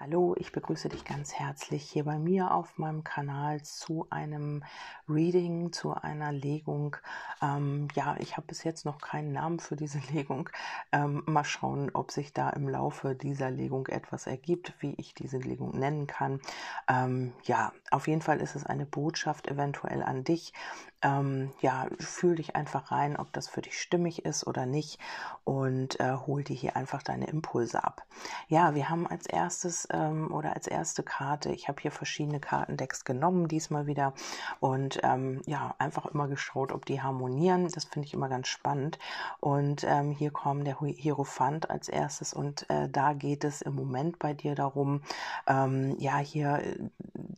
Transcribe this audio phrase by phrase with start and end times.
[0.00, 4.62] Hallo, ich begrüße dich ganz herzlich hier bei mir auf meinem Kanal zu einem
[5.08, 6.96] Reading, zu einer Legung.
[7.42, 10.50] Ähm, ja, ich habe bis jetzt noch keinen Namen für diese Legung.
[10.92, 15.38] Ähm, mal schauen, ob sich da im Laufe dieser Legung etwas ergibt, wie ich diese
[15.38, 16.40] Legung nennen kann.
[16.88, 20.52] Ähm, ja, auf jeden Fall ist es eine Botschaft eventuell an dich.
[21.02, 24.98] Ähm, ja, fühl dich einfach rein, ob das für dich stimmig ist oder nicht
[25.44, 28.04] und äh, hol dir hier einfach deine Impulse ab.
[28.48, 31.52] Ja, wir haben als erstes ähm, oder als erste Karte.
[31.52, 34.12] Ich habe hier verschiedene Kartendecks genommen, diesmal wieder.
[34.60, 37.68] Und ähm, ja, einfach immer geschaut, ob die harmonieren.
[37.68, 38.98] Das finde ich immer ganz spannend.
[39.40, 42.34] Und ähm, hier kommt der Hierophant als erstes.
[42.34, 45.02] Und äh, da geht es im Moment bei dir darum,
[45.46, 46.76] ähm, ja, hier äh,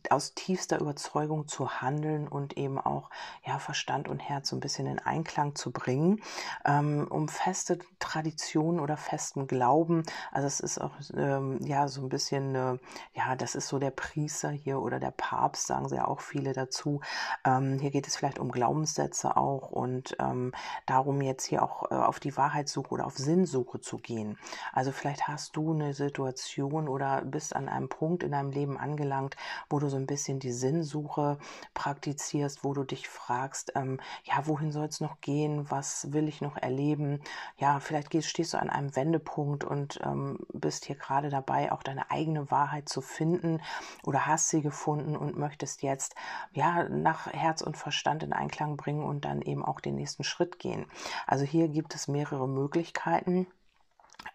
[0.09, 3.09] aus tiefster Überzeugung zu handeln und eben auch
[3.45, 6.21] ja, Verstand und Herz so ein bisschen in Einklang zu bringen,
[6.65, 10.03] ähm, um feste Traditionen oder festen Glauben.
[10.31, 12.77] Also es ist auch ähm, ja so ein bisschen bisschen, äh,
[13.13, 16.53] ja, das ist so der Priester hier oder der Papst, sagen sie ja auch viele
[16.53, 17.01] dazu.
[17.45, 20.53] Ähm, hier geht es vielleicht um Glaubenssätze auch und ähm,
[20.85, 24.37] darum jetzt hier auch äh, auf die Wahrheitssuche oder auf Sinnsuche zu gehen.
[24.71, 29.35] Also vielleicht hast du eine Situation oder bist an einem Punkt in deinem Leben angelangt,
[29.69, 31.37] wo du so ein bisschen die Sinnsuche
[31.73, 33.40] praktizierst, wo du dich fragst,
[33.75, 35.69] ähm, ja, wohin soll es noch gehen?
[35.69, 37.21] Was will ich noch erleben?
[37.57, 41.83] Ja, vielleicht gehst, stehst du an einem Wendepunkt und ähm, bist hier gerade dabei, auch
[41.83, 43.61] deine eigene eigene Wahrheit zu finden
[44.03, 46.15] oder hast sie gefunden und möchtest jetzt
[46.53, 50.59] ja nach Herz und Verstand in Einklang bringen und dann eben auch den nächsten Schritt
[50.59, 50.85] gehen.
[51.27, 53.47] Also hier gibt es mehrere Möglichkeiten.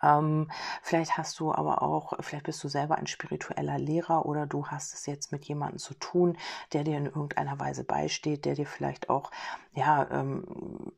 [0.03, 0.51] Ähm,
[0.83, 4.95] vielleicht hast du aber auch, vielleicht bist du selber ein spiritueller Lehrer oder du hast
[4.95, 6.37] es jetzt mit jemandem zu tun,
[6.73, 9.31] der dir in irgendeiner Weise beisteht, der dir vielleicht auch
[9.75, 10.93] ja ähm,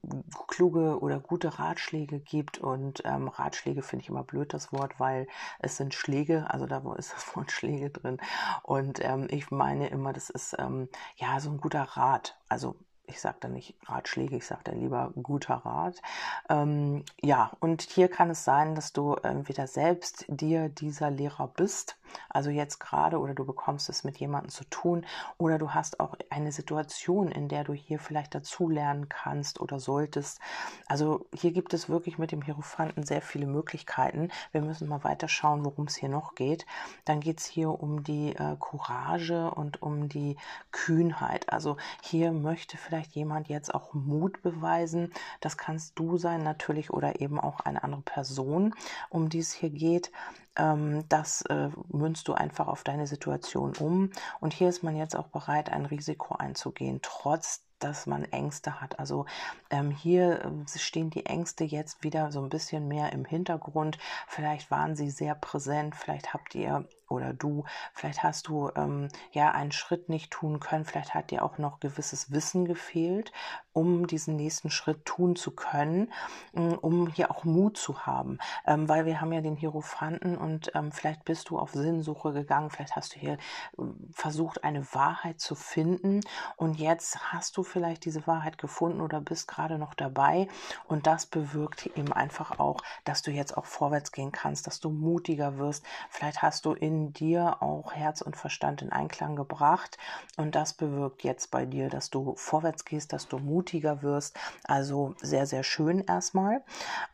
[0.47, 2.59] kluge oder gute Ratschläge gibt.
[2.59, 5.27] Und ähm, Ratschläge finde ich immer blöd das Wort, weil
[5.59, 8.19] es sind Schläge, also da ist das Wort Schläge drin.
[8.63, 12.39] Und ähm, ich meine immer, das ist ähm, ja so ein guter Rat.
[12.49, 12.77] Also
[13.09, 16.01] ich sage da nicht Ratschläge, ich sage da lieber guter Rat.
[16.49, 21.97] Ähm, ja, und hier kann es sein, dass du entweder selbst dir dieser Lehrer bist,
[22.29, 25.05] also jetzt gerade, oder du bekommst es mit jemandem zu tun,
[25.37, 30.41] oder du hast auch eine Situation, in der du hier vielleicht dazulernen kannst oder solltest.
[30.87, 34.31] Also hier gibt es wirklich mit dem Hierophanten sehr viele Möglichkeiten.
[34.53, 36.67] Wir müssen mal weiter schauen, worum es hier noch geht.
[37.05, 40.37] Dann geht es hier um die äh, Courage und um die
[40.73, 41.51] Kühnheit.
[41.53, 45.13] Also hier möchte vielleicht vielleicht jemand jetzt auch Mut beweisen.
[45.41, 48.75] Das kannst du sein natürlich oder eben auch eine andere Person,
[49.09, 50.11] um die es hier geht.
[50.57, 54.11] Ähm, das äh, münzt du einfach auf deine Situation um.
[54.41, 58.99] Und hier ist man jetzt auch bereit, ein Risiko einzugehen, trotz dass man Ängste hat.
[58.99, 59.27] Also
[59.71, 63.99] ähm, hier äh, stehen die Ängste jetzt wieder so ein bisschen mehr im Hintergrund.
[64.27, 67.65] Vielleicht waren sie sehr präsent, vielleicht habt ihr oder du,
[67.95, 71.81] vielleicht hast du ähm, ja einen Schritt nicht tun können, vielleicht hat dir auch noch
[71.81, 73.33] gewisses Wissen gefehlt,
[73.73, 76.13] um diesen nächsten Schritt tun zu können,
[76.53, 80.73] mm, um hier auch Mut zu haben, ähm, weil wir haben ja den Hierophanten und
[80.75, 83.83] ähm, vielleicht bist du auf Sinnsuche gegangen, vielleicht hast du hier äh,
[84.13, 86.21] versucht, eine Wahrheit zu finden
[86.57, 90.49] und jetzt hast du vielleicht diese Wahrheit gefunden oder bist gerade noch dabei.
[90.87, 94.91] Und das bewirkt eben einfach auch, dass du jetzt auch vorwärts gehen kannst, dass du
[94.91, 95.85] mutiger wirst.
[96.11, 99.99] Vielleicht hast du in dir auch Herz und Verstand in Einklang gebracht.
[100.37, 104.39] Und das bewirkt jetzt bei dir, dass du vorwärts gehst, dass du mutiger wirst.
[104.65, 106.63] Also sehr, sehr schön erstmal.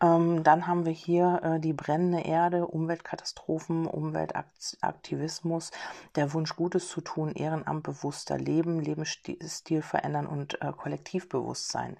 [0.02, 5.70] Ähm, dann haben wir hier äh, die brennende Erde, Umweltkatastrophen, Umweltaktivismus,
[6.16, 11.96] der Wunsch, Gutes zu tun, Ehrenamt, bewusster Leben, Lebensstil verändern und äh, Kollektivbewusstsein.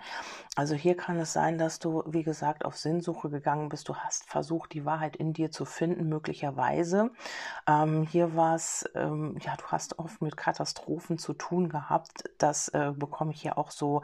[0.56, 3.89] Also hier kann es sein, dass du, wie gesagt, auf Sinnsuche gegangen bist.
[3.89, 7.11] Du hast versucht, die Wahrheit in dir zu finden, möglicherweise.
[7.83, 12.25] Ähm, hier war es, ähm, ja, du hast oft mit Katastrophen zu tun gehabt.
[12.39, 14.03] Das äh, bekomme ich hier auch so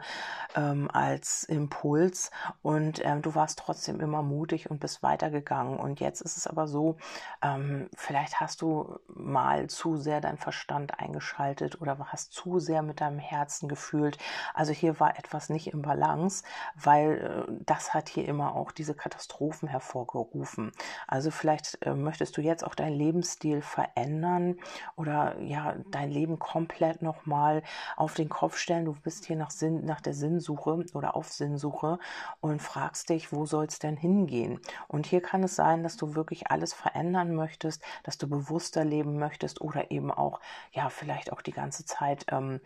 [0.55, 2.31] ähm, als Impuls.
[2.61, 5.79] Und ähm, du warst trotzdem immer mutig und bist weitergegangen.
[5.79, 6.97] Und jetzt ist es aber so,
[7.41, 13.01] ähm, vielleicht hast du mal zu sehr deinen Verstand eingeschaltet oder hast zu sehr mit
[13.01, 14.17] deinem Herzen gefühlt.
[14.53, 16.43] Also hier war etwas nicht im Balance,
[16.75, 20.71] weil äh, das hat hier immer auch diese Katastrophen hervorgerufen.
[21.07, 24.57] Also vielleicht äh, möchtest du jetzt auch deinen Lebensstil verändern
[24.95, 27.63] oder ja, dein Leben komplett nochmal
[27.95, 28.85] auf den Kopf stellen.
[28.85, 31.99] Du bist hier nach, Sinn, nach der Sinnsuche oder auf Sinnsuche
[32.39, 34.59] und fragst dich, wo soll es denn hingehen?
[34.87, 39.17] Und hier kann es sein, dass du wirklich alles verändern möchtest, dass du bewusster leben
[39.17, 40.39] möchtest oder eben auch,
[40.71, 42.59] ja, vielleicht auch die ganze Zeit ähm,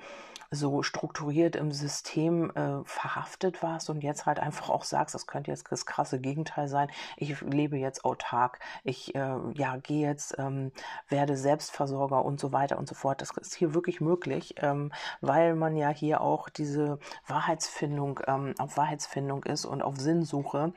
[0.52, 5.52] so strukturiert im System äh, verhaftet warst und jetzt halt einfach auch sagst, das könnte
[5.52, 10.72] jetzt das krasse Gegenteil sein, ich lebe jetzt autark, ich äh, ja, gehe jetzt, ähm,
[11.10, 13.22] werde Selbstversorger und so weiter und so fort.
[13.22, 18.78] Das ist hier wirklich möglich, ähm, weil man ja hier auch diese Wahrheitsfindung, ähm, auf
[18.78, 20.74] Wahrheitsfindung ist und auf Sinnsuche.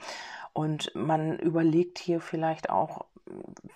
[0.52, 3.04] Und man überlegt hier vielleicht auch,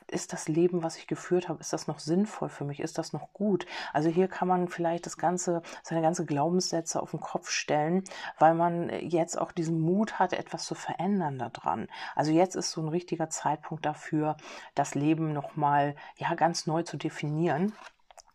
[0.09, 2.81] ist das Leben, was ich geführt habe, ist das noch sinnvoll für mich?
[2.81, 3.67] Ist das noch gut?
[3.93, 8.05] Also hier kann man vielleicht das ganze, seine ganze Glaubenssätze auf den Kopf stellen,
[8.39, 11.89] weil man jetzt auch diesen Mut hat, etwas zu verändern daran.
[12.15, 14.37] Also jetzt ist so ein richtiger Zeitpunkt dafür,
[14.75, 17.73] das Leben nochmal, ja, ganz neu zu definieren.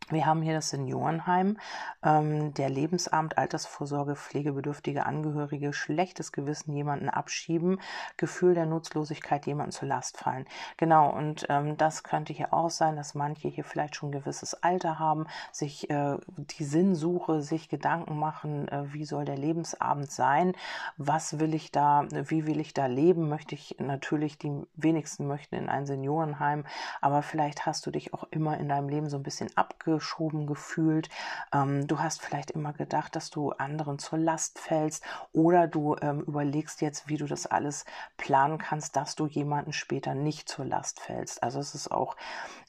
[0.09, 1.57] Wir haben hier das Seniorenheim,
[2.01, 7.81] ähm, der Lebensamt, Altersvorsorge, pflegebedürftige Angehörige, schlechtes Gewissen jemanden abschieben,
[8.15, 10.45] Gefühl der Nutzlosigkeit jemanden zur Last fallen.
[10.77, 14.53] Genau, und ähm, das könnte hier auch sein, dass manche hier vielleicht schon ein gewisses
[14.63, 20.53] Alter haben, sich äh, die Sinnsuche, sich Gedanken machen, äh, wie soll der Lebensabend sein,
[20.95, 25.55] was will ich da, wie will ich da leben, möchte ich natürlich, die wenigsten möchten
[25.55, 26.65] in ein Seniorenheim,
[27.01, 30.45] aber vielleicht hast du dich auch immer in deinem Leben so ein bisschen abge abgeschoben
[30.45, 31.09] gefühlt.
[31.51, 35.03] Ähm, du hast vielleicht immer gedacht, dass du anderen zur Last fällst
[35.33, 37.85] oder du ähm, überlegst jetzt, wie du das alles
[38.17, 41.41] planen kannst, dass du jemanden später nicht zur Last fällst.
[41.41, 42.15] Also es ist auch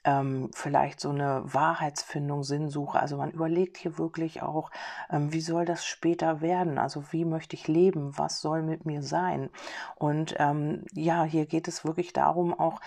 [0.05, 2.99] ähm, vielleicht so eine Wahrheitsfindung, Sinnsuche.
[2.99, 4.71] Also man überlegt hier wirklich auch,
[5.11, 6.79] ähm, wie soll das später werden?
[6.79, 8.17] Also wie möchte ich leben?
[8.17, 9.51] Was soll mit mir sein?
[9.97, 12.81] Und ähm, ja, hier geht es wirklich darum, auch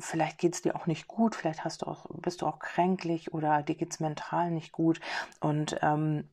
[0.00, 3.32] vielleicht geht es dir auch nicht gut, vielleicht hast du auch, bist du auch kränklich
[3.34, 5.00] oder dir geht es mental nicht gut.
[5.40, 6.28] Und ähm,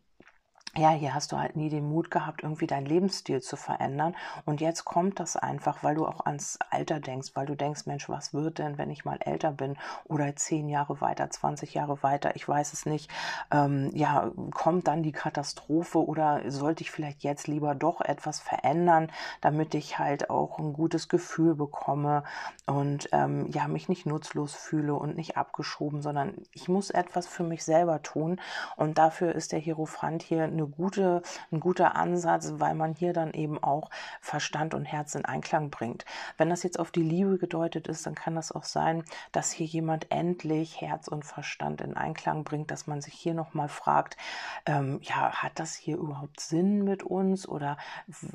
[0.77, 4.15] ja, hier hast du halt nie den Mut gehabt, irgendwie deinen Lebensstil zu verändern.
[4.45, 8.07] Und jetzt kommt das einfach, weil du auch ans Alter denkst, weil du denkst, Mensch,
[8.07, 12.35] was wird denn, wenn ich mal älter bin oder zehn Jahre weiter, 20 Jahre weiter,
[12.35, 13.09] ich weiß es nicht.
[13.51, 19.11] Ähm, ja, kommt dann die Katastrophe oder sollte ich vielleicht jetzt lieber doch etwas verändern,
[19.41, 22.23] damit ich halt auch ein gutes Gefühl bekomme
[22.67, 27.43] und ähm, ja, mich nicht nutzlos fühle und nicht abgeschoben, sondern ich muss etwas für
[27.43, 28.39] mich selber tun.
[28.75, 31.21] Und dafür ist der Hierophant hier eine gute,
[31.51, 33.89] ein guter Ansatz, weil man hier dann eben auch
[34.21, 36.05] Verstand und Herz in Einklang bringt.
[36.37, 39.65] Wenn das jetzt auf die Liebe gedeutet ist, dann kann das auch sein, dass hier
[39.65, 44.17] jemand endlich Herz und Verstand in Einklang bringt, dass man sich hier nochmal fragt,
[44.65, 47.77] ähm, ja, hat das hier überhaupt Sinn mit uns oder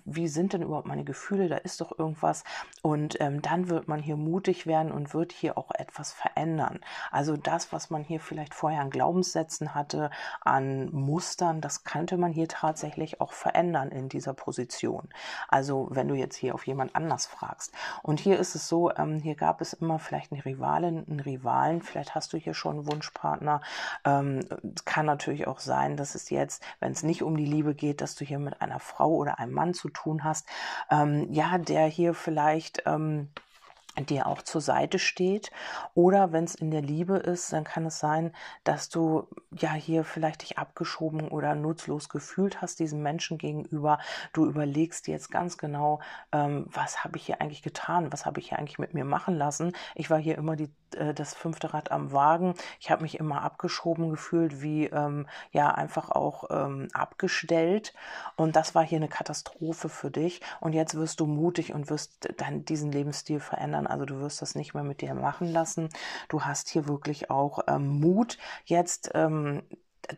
[0.04, 1.48] wie sind denn überhaupt meine Gefühle?
[1.48, 2.44] Da ist doch irgendwas.
[2.82, 6.80] Und ähm, dann wird man hier mutig werden und wird hier auch etwas verändern.
[7.10, 10.10] Also das, was man hier vielleicht vorher an Glaubenssätzen hatte,
[10.40, 15.08] an Mustern, das könnte könnte man hier tatsächlich auch verändern in dieser Position.
[15.48, 17.72] Also wenn du jetzt hier auf jemand anders fragst.
[18.04, 21.82] Und hier ist es so, ähm, hier gab es immer vielleicht eine Rivalin, einen Rivalen,
[21.82, 23.62] vielleicht hast du hier schon einen Wunschpartner.
[24.04, 24.46] Ähm,
[24.84, 28.14] kann natürlich auch sein, dass es jetzt, wenn es nicht um die Liebe geht, dass
[28.14, 30.46] du hier mit einer Frau oder einem Mann zu tun hast,
[30.92, 33.28] ähm, ja, der hier vielleicht ähm,
[34.02, 35.50] dir auch zur Seite steht.
[35.94, 38.32] Oder wenn es in der Liebe ist, dann kann es sein,
[38.64, 43.98] dass du ja hier vielleicht dich abgeschoben oder nutzlos gefühlt hast diesem Menschen gegenüber.
[44.32, 46.00] Du überlegst jetzt ganz genau,
[46.32, 48.12] ähm, was habe ich hier eigentlich getan?
[48.12, 49.72] Was habe ich hier eigentlich mit mir machen lassen?
[49.94, 52.54] Ich war hier immer die, äh, das fünfte Rad am Wagen.
[52.80, 57.94] Ich habe mich immer abgeschoben gefühlt, wie ähm, ja einfach auch ähm, abgestellt.
[58.36, 60.40] Und das war hier eine Katastrophe für dich.
[60.60, 63.86] Und jetzt wirst du mutig und wirst dann diesen Lebensstil verändern verändern.
[63.86, 65.88] Also du wirst das nicht mehr mit dir machen lassen.
[66.28, 69.62] Du hast hier wirklich auch ähm, Mut, jetzt ähm,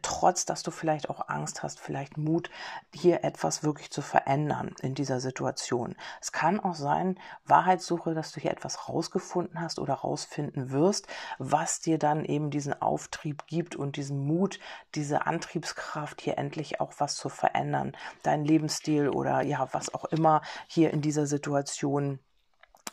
[0.02, 2.50] trotz dass du vielleicht auch Angst hast, vielleicht Mut,
[2.92, 5.94] hier etwas wirklich zu verändern in dieser Situation.
[6.20, 11.06] Es kann auch sein, Wahrheitssuche, dass du hier etwas rausgefunden hast oder rausfinden wirst,
[11.38, 14.58] was dir dann eben diesen Auftrieb gibt und diesen Mut,
[14.96, 20.42] diese Antriebskraft, hier endlich auch was zu verändern, dein Lebensstil oder ja, was auch immer
[20.66, 22.18] hier in dieser Situation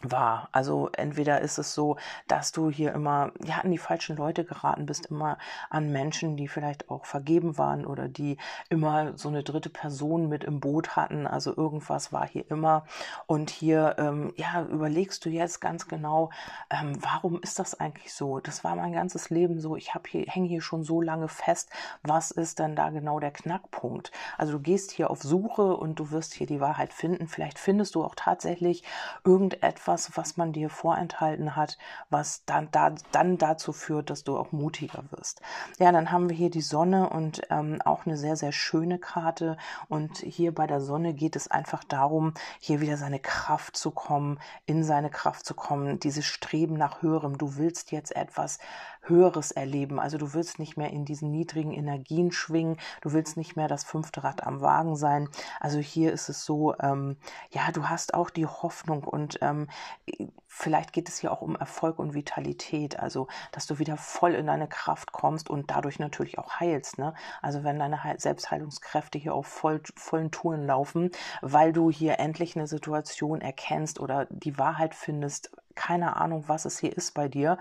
[0.03, 0.50] war.
[0.51, 4.86] Also entweder ist es so, dass du hier immer ja an die falschen Leute geraten
[4.86, 5.38] bist, immer
[5.69, 8.38] an Menschen, die vielleicht auch vergeben waren oder die
[8.69, 11.25] immer so eine dritte Person mit im Boot hatten.
[11.25, 12.86] Also irgendwas war hier immer.
[13.25, 16.29] Und hier ähm, ja überlegst du jetzt ganz genau,
[16.69, 18.39] ähm, warum ist das eigentlich so?
[18.39, 19.75] Das war mein ganzes Leben so.
[19.75, 21.69] Ich habe hier hänge hier schon so lange fest.
[22.01, 24.12] Was ist denn da genau der Knackpunkt?
[24.38, 27.27] Also du gehst hier auf Suche und du wirst hier die Wahrheit finden.
[27.27, 28.83] Vielleicht findest du auch tatsächlich
[29.24, 31.77] irgendetwas etwas, was man dir vorenthalten hat,
[32.09, 35.41] was dann, da, dann dazu führt, dass du auch mutiger wirst.
[35.77, 39.55] Ja, dann haben wir hier die Sonne und ähm, auch eine sehr, sehr schöne Karte.
[39.89, 44.39] Und hier bei der Sonne geht es einfach darum, hier wieder seine Kraft zu kommen,
[44.65, 47.38] in seine Kraft zu kommen, dieses Streben nach Höherem.
[47.38, 48.57] Du willst jetzt etwas
[49.03, 50.00] Höheres erleben.
[50.00, 53.83] Also du willst nicht mehr in diesen niedrigen Energien schwingen, du willst nicht mehr das
[53.83, 55.29] fünfte Rad am Wagen sein.
[55.60, 57.17] Also hier ist es so, ähm,
[57.51, 59.67] ja, du hast auch die Hoffnung und ähm,
[60.48, 64.48] vielleicht geht es hier auch um Erfolg und Vitalität, also dass du wieder voll in
[64.48, 66.98] deine Kraft kommst und dadurch natürlich auch heilst.
[66.98, 67.13] Ne?
[67.41, 72.67] Also wenn deine Selbstheilungskräfte hier auf voll, vollen Touren laufen, weil du hier endlich eine
[72.67, 77.57] Situation erkennst oder die Wahrheit findest, keine Ahnung, was es hier ist bei dir,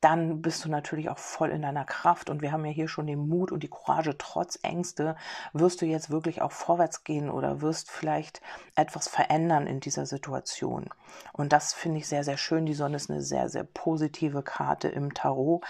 [0.00, 2.30] dann bist du natürlich auch voll in deiner Kraft.
[2.30, 5.16] Und wir haben ja hier schon den Mut und die Courage, trotz Ängste,
[5.52, 8.40] wirst du jetzt wirklich auch vorwärts gehen oder wirst vielleicht
[8.76, 10.88] etwas verändern in dieser Situation.
[11.32, 12.66] Und das finde ich sehr, sehr schön.
[12.66, 15.64] Die Sonne ist eine sehr, sehr positive Karte im Tarot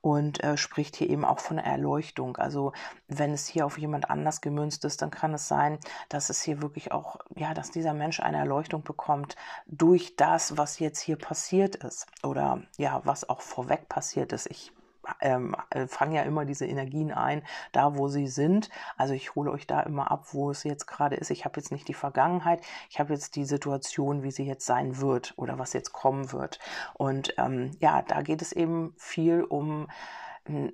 [0.00, 2.36] und äh, spricht hier eben auch von Erleuchtung.
[2.36, 2.72] Also
[3.08, 6.60] wenn es hier auf jemand anders gemünzt ist, dann kann es sein, dass es hier
[6.60, 9.36] wirklich auch, ja, dass dieser Mensch eine Erleuchtung bekommt
[9.66, 14.46] durch das, was jetzt hier passiert ist oder ja, was auch vorweg passiert ist.
[14.46, 14.72] Ich
[15.20, 18.70] ähm, äh, fange ja immer diese Energien ein, da wo sie sind.
[18.96, 21.30] Also ich hole euch da immer ab, wo es jetzt gerade ist.
[21.30, 25.00] Ich habe jetzt nicht die Vergangenheit, ich habe jetzt die Situation, wie sie jetzt sein
[25.00, 26.58] wird oder was jetzt kommen wird.
[26.94, 29.88] Und ähm, ja, da geht es eben viel um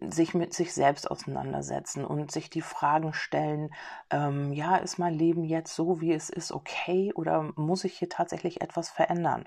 [0.09, 3.73] sich mit sich selbst auseinandersetzen und sich die Fragen stellen,
[4.11, 8.09] ähm, ja, ist mein Leben jetzt so, wie es ist, okay oder muss ich hier
[8.09, 9.45] tatsächlich etwas verändern?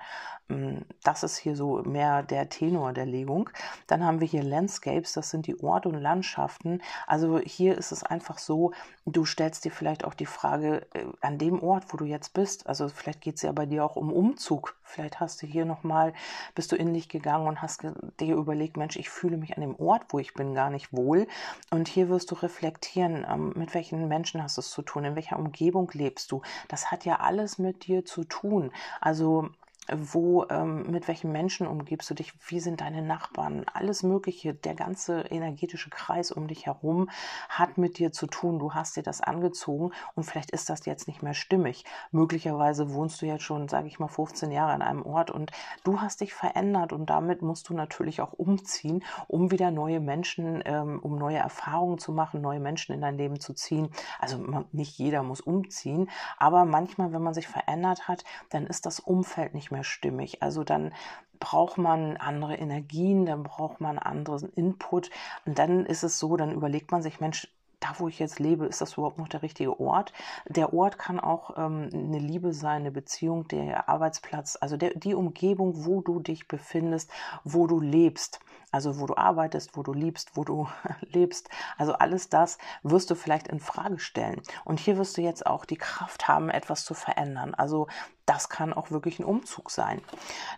[0.49, 3.49] Ähm, das ist hier so mehr der Tenor der Legung.
[3.87, 6.81] Dann haben wir hier Landscapes, das sind die Orte und Landschaften.
[7.05, 8.71] Also hier ist es einfach so,
[9.05, 12.67] du stellst dir vielleicht auch die Frage, äh, an dem Ort, wo du jetzt bist,
[12.67, 14.77] also vielleicht geht es ja bei dir auch um Umzug.
[14.83, 16.13] Vielleicht hast du hier nochmal,
[16.55, 17.83] bist du in dich gegangen und hast
[18.19, 21.27] dir überlegt, Mensch, ich fühle mich an dem Ort, wo ich bin, gar nicht wohl.
[21.71, 25.15] Und hier wirst du reflektieren, ähm, mit welchen Menschen hast du es zu tun, in
[25.15, 26.41] welcher Umgebung lebst du.
[26.67, 28.71] Das hat ja alles mit dir zu tun.
[29.01, 29.49] Also
[29.91, 34.75] wo, ähm, mit welchen Menschen umgibst du dich, wie sind deine Nachbarn, alles Mögliche, der
[34.75, 37.09] ganze energetische Kreis um dich herum
[37.49, 38.59] hat mit dir zu tun.
[38.59, 41.83] Du hast dir das angezogen und vielleicht ist das jetzt nicht mehr stimmig.
[42.11, 45.51] Möglicherweise wohnst du jetzt schon, sage ich mal, 15 Jahre an einem Ort und
[45.83, 50.63] du hast dich verändert und damit musst du natürlich auch umziehen, um wieder neue Menschen,
[50.65, 53.89] ähm, um neue Erfahrungen zu machen, neue Menschen in dein Leben zu ziehen.
[54.19, 58.85] Also man, nicht jeder muss umziehen, aber manchmal, wenn man sich verändert hat, dann ist
[58.85, 60.43] das Umfeld nicht mehr stimmig.
[60.43, 60.93] Also dann
[61.39, 65.09] braucht man andere Energien, dann braucht man anderen Input.
[65.45, 67.47] Und dann ist es so, dann überlegt man sich, Mensch,
[67.79, 70.13] da wo ich jetzt lebe, ist das überhaupt noch der richtige Ort?
[70.47, 75.15] Der Ort kann auch ähm, eine Liebe sein, eine Beziehung, der Arbeitsplatz, also der, die
[75.15, 77.11] Umgebung, wo du dich befindest,
[77.43, 78.39] wo du lebst.
[78.73, 80.67] Also wo du arbeitest, wo du liebst, wo du
[81.01, 81.49] lebst.
[81.77, 84.41] Also alles das wirst du vielleicht in Frage stellen.
[84.65, 87.53] Und hier wirst du jetzt auch die Kraft haben, etwas zu verändern.
[87.53, 87.87] Also
[88.25, 90.01] das kann auch wirklich ein Umzug sein.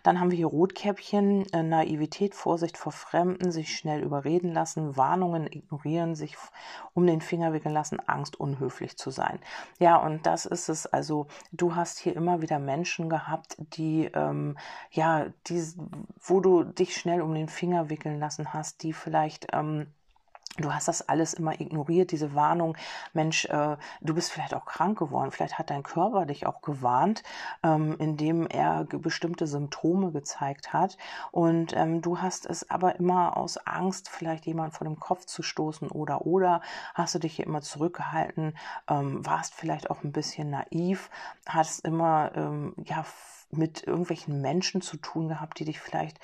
[0.04, 5.46] Dann haben wir hier Rotkäppchen, äh, Naivität, Vorsicht vor Fremden, sich schnell überreden lassen, Warnungen
[5.46, 6.36] ignorieren, sich
[6.94, 9.40] um den Finger wickeln lassen, Angst, unhöflich zu sein.
[9.80, 10.86] Ja, und das ist es.
[10.86, 14.56] Also du hast hier immer wieder Menschen gehabt, die, ähm,
[14.92, 15.62] ja, die,
[16.20, 19.88] wo du dich schnell um den Finger wickeln lassen hast, die vielleicht ähm,
[20.58, 22.78] Du hast das alles immer ignoriert, diese Warnung,
[23.12, 27.22] Mensch, äh, du bist vielleicht auch krank geworden, vielleicht hat dein Körper dich auch gewarnt,
[27.62, 30.96] ähm, indem er bestimmte Symptome gezeigt hat.
[31.30, 35.42] Und ähm, du hast es aber immer aus Angst, vielleicht jemand vor dem Kopf zu
[35.42, 36.62] stoßen oder oder
[36.94, 38.56] hast du dich hier immer zurückgehalten,
[38.88, 41.10] ähm, warst vielleicht auch ein bisschen naiv,
[41.46, 43.04] hast immer ähm, ja
[43.50, 46.18] mit irgendwelchen Menschen zu tun gehabt, die dich vielleicht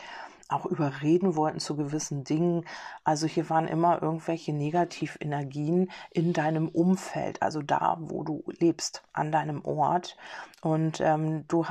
[0.53, 2.65] auch überreden wollten zu gewissen Dingen.
[3.05, 9.33] Also hier waren immer irgendwelche Negativenergien in deinem Umfeld, also da, wo du lebst, an
[9.33, 10.17] deinem Ort.
[10.61, 11.65] Und ähm, du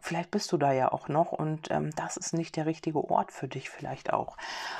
[0.00, 3.32] vielleicht bist du da ja auch noch und ähm, das ist nicht der richtige Ort
[3.32, 4.36] für dich vielleicht auch.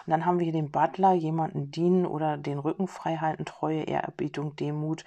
[0.07, 3.83] Und dann haben wir hier den Butler, jemanden dienen oder den Rücken frei halten, Treue,
[3.83, 5.04] Ehrerbietung, Demut,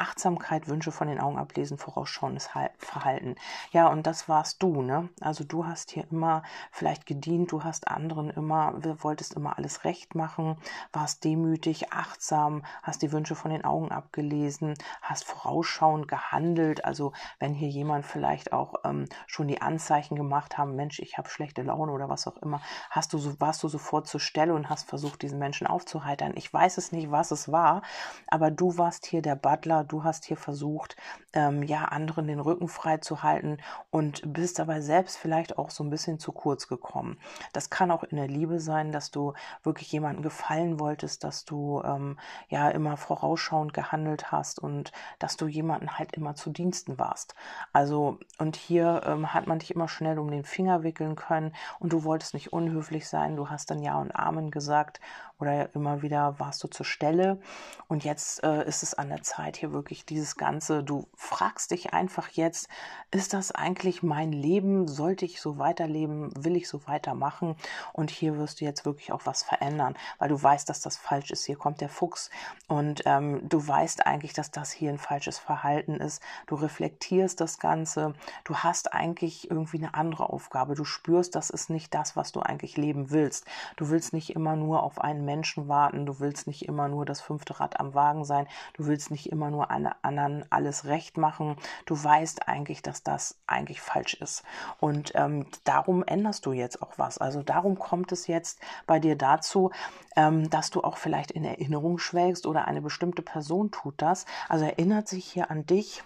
[0.00, 3.36] Achtsamkeit, Wünsche von den Augen ablesen, vorausschauendes Verhalten.
[3.70, 5.10] Ja, und das warst du, ne?
[5.20, 6.42] Also du hast hier immer
[6.72, 10.56] vielleicht gedient, du hast anderen immer, wolltest immer alles recht machen,
[10.92, 16.84] warst demütig, achtsam, hast die Wünsche von den Augen abgelesen, hast vorausschauend gehandelt.
[16.84, 21.28] Also wenn hier jemand vielleicht auch ähm, schon die Anzeichen gemacht haben, Mensch, ich habe
[21.28, 24.70] schlechte Laune oder was auch immer, hast du so, warst du sofort zur Stelle und
[24.70, 26.32] hast versucht, diesen Menschen aufzuheitern.
[26.36, 27.82] Ich weiß es nicht, was es war,
[28.28, 30.96] aber du warst hier der Butler, du hast hier versucht,
[31.32, 33.58] ähm, ja, anderen den Rücken frei zu halten
[33.90, 37.18] und bist dabei selbst vielleicht auch so ein bisschen zu kurz gekommen.
[37.52, 41.82] Das kann auch in der Liebe sein, dass du wirklich jemanden gefallen wolltest, dass du
[41.84, 42.18] ähm,
[42.48, 47.34] ja immer vorausschauend gehandelt hast und dass du jemanden halt immer zu Diensten warst.
[47.72, 51.92] Also, und hier ähm, hat man dich immer schnell um den Finger wickeln können und
[51.92, 55.00] du wolltest nicht unhöflich sein, du hast dann Ja und Amen gesagt
[55.40, 57.40] oder immer wieder warst du zur Stelle.
[57.88, 61.92] Und jetzt äh, ist es an der Zeit, hier wirklich dieses Ganze, du fragst dich
[61.92, 62.68] einfach jetzt,
[63.10, 64.86] ist das eigentlich mein Leben?
[64.86, 66.30] Sollte ich so weiterleben?
[66.36, 67.56] Will ich so weitermachen?
[67.92, 71.30] Und hier wirst du jetzt wirklich auch was verändern, weil du weißt, dass das falsch
[71.30, 71.44] ist.
[71.44, 72.30] Hier kommt der Fuchs
[72.68, 76.22] und ähm, du weißt eigentlich, dass das hier ein falsches Verhalten ist.
[76.46, 78.14] Du reflektierst das Ganze.
[78.44, 80.74] Du hast eigentlich irgendwie eine andere Aufgabe.
[80.74, 83.46] Du spürst, das ist nicht das, was du eigentlich leben willst.
[83.76, 86.06] Du willst nicht immer nur auf einen Menschen warten.
[86.06, 88.48] Du willst nicht immer nur das fünfte Rad am Wagen sein.
[88.74, 91.54] Du willst nicht immer nur anderen alles recht machen.
[91.86, 94.42] Du weißt eigentlich, dass das eigentlich falsch ist.
[94.80, 97.18] Und ähm, darum änderst du jetzt auch was.
[97.18, 98.58] Also darum kommt es jetzt
[98.88, 99.70] bei dir dazu,
[100.16, 104.26] ähm, dass du auch vielleicht in Erinnerung schwelgst oder eine bestimmte Person tut das.
[104.48, 106.02] Also erinnert sich hier an dich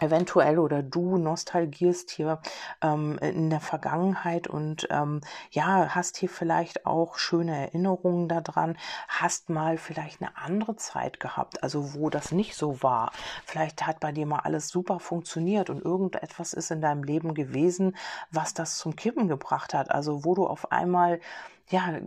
[0.00, 2.40] eventuell oder du nostalgierst hier
[2.82, 8.76] ähm, in der Vergangenheit und ähm, ja, hast hier vielleicht auch schöne Erinnerungen daran,
[9.08, 13.12] hast mal vielleicht eine andere Zeit gehabt, also wo das nicht so war.
[13.44, 17.96] Vielleicht hat bei dir mal alles super funktioniert und irgendetwas ist in deinem Leben gewesen,
[18.30, 21.20] was das zum Kippen gebracht hat, also wo du auf einmal
[21.70, 21.98] ja,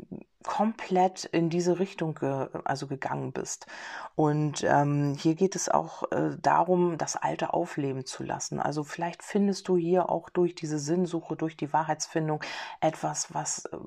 [0.44, 3.68] komplett in diese Richtung ge also gegangen bist.
[4.16, 8.60] Und ähm, hier geht es auch äh, darum, das Alte aufleben zu lassen.
[8.60, 12.42] Also vielleicht findest du hier auch durch diese Sinnsuche, durch die Wahrheitsfindung
[12.82, 13.78] etwas, was äh,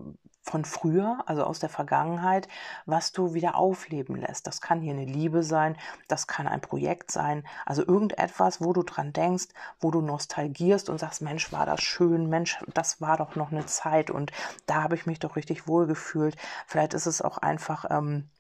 [0.45, 2.49] von früher, also aus der Vergangenheit,
[2.85, 4.47] was du wieder aufleben lässt.
[4.47, 8.83] Das kann hier eine Liebe sein, das kann ein Projekt sein, also irgendetwas, wo du
[8.83, 9.47] dran denkst,
[9.81, 13.65] wo du nostalgierst und sagst, Mensch, war das schön, Mensch, das war doch noch eine
[13.65, 14.33] Zeit und
[14.67, 16.37] da habe ich mich doch richtig wohl gefühlt.
[16.67, 18.31] Vielleicht ist es auch einfach ähm,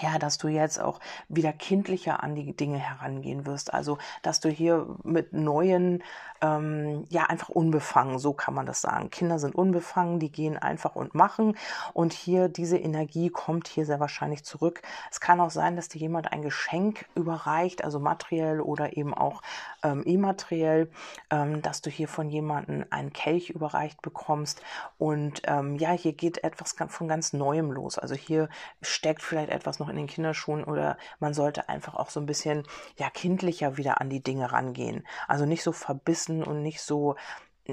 [0.00, 3.72] ja, dass du jetzt auch wieder kindlicher an die Dinge herangehen wirst.
[3.74, 6.02] Also, dass du hier mit neuen,
[6.40, 9.10] ähm, ja, einfach unbefangen, so kann man das sagen.
[9.10, 11.56] Kinder sind unbefangen, die gehen einfach und machen.
[11.92, 14.82] Und hier diese Energie kommt hier sehr wahrscheinlich zurück.
[15.10, 19.42] Es kann auch sein, dass dir jemand ein Geschenk überreicht, also materiell oder eben auch
[19.82, 20.90] ähm, immateriell,
[21.30, 24.62] ähm, dass du hier von jemandem einen Kelch überreicht bekommst.
[24.98, 27.98] Und ähm, ja, hier geht etwas von ganz Neuem los.
[27.98, 28.48] Also hier
[28.82, 32.64] steckt vielleicht etwas noch in den Kinderschuhen oder man sollte einfach auch so ein bisschen
[32.96, 35.06] ja kindlicher wieder an die Dinge rangehen.
[35.26, 37.16] Also nicht so verbissen und nicht so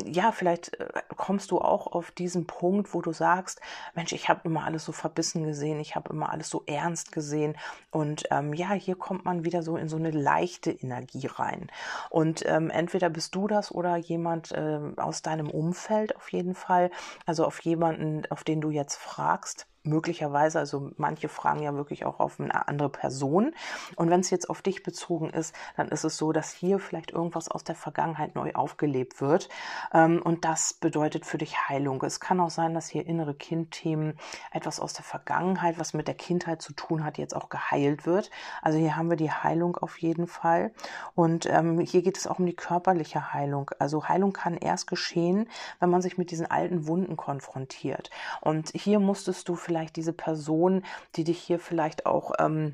[0.06, 3.62] ja, vielleicht äh, kommst du auch auf diesen Punkt, wo du sagst,
[3.96, 7.58] Mensch, ich habe immer alles so verbissen gesehen, ich habe immer alles so ernst gesehen.
[7.92, 11.72] Und ähm, ja, hier kommt man wieder so in so eine leichte Energie rein.
[12.10, 16.92] Und ähm, entweder bist du das oder jemand äh, aus deinem Umfeld auf jeden Fall,
[17.26, 22.20] also auf jemanden, auf den du jetzt fragst möglicherweise, also manche fragen ja wirklich auch
[22.20, 23.54] auf eine andere Person.
[23.96, 27.12] Und wenn es jetzt auf dich bezogen ist, dann ist es so, dass hier vielleicht
[27.12, 29.50] irgendwas aus der Vergangenheit neu aufgelebt wird.
[29.94, 32.04] Ähm, und das bedeutet für dich Heilung.
[32.04, 34.18] Es kann auch sein, dass hier innere Kindthemen,
[34.52, 38.30] etwas aus der Vergangenheit, was mit der Kindheit zu tun hat, jetzt auch geheilt wird.
[38.62, 40.72] Also hier haben wir die Heilung auf jeden Fall.
[41.16, 43.72] Und ähm, hier geht es auch um die körperliche Heilung.
[43.80, 48.10] Also Heilung kann erst geschehen, wenn man sich mit diesen alten Wunden konfrontiert.
[48.42, 50.84] Und hier musstest du vielleicht vielleicht diese Person,
[51.16, 52.74] die dich hier vielleicht auch ähm,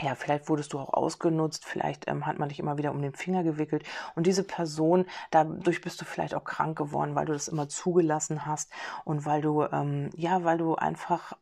[0.00, 3.14] ja, vielleicht wurdest du auch ausgenutzt, vielleicht ähm, hat man dich immer wieder um den
[3.14, 3.84] Finger gewickelt
[4.16, 8.44] und diese Person, dadurch bist du vielleicht auch krank geworden, weil du das immer zugelassen
[8.44, 8.72] hast
[9.04, 11.34] und weil du, ähm, ja, weil du einfach